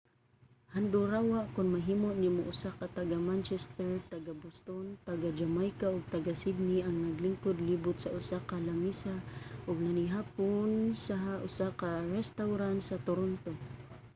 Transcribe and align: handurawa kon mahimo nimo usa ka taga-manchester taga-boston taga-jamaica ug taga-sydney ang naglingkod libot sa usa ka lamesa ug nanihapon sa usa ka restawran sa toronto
handurawa 0.73 1.39
kon 1.53 1.67
mahimo 1.75 2.09
nimo 2.21 2.41
usa 2.51 2.69
ka 2.79 2.85
taga-manchester 2.97 3.91
taga-boston 4.13 4.85
taga-jamaica 5.07 5.85
ug 5.95 6.01
taga-sydney 6.13 6.79
ang 6.83 6.97
naglingkod 7.05 7.57
libot 7.69 7.97
sa 7.99 8.13
usa 8.19 8.37
ka 8.49 8.55
lamesa 8.67 9.13
ug 9.67 9.77
nanihapon 9.85 10.69
sa 11.05 11.17
usa 11.47 11.67
ka 11.81 11.89
restawran 12.15 12.75
sa 12.87 12.95
toronto 13.07 13.51